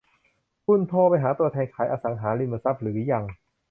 [0.65, 3.23] คุณโทรไปหาตัวแทนขายอสังหาริมทรัพย์หรือยัง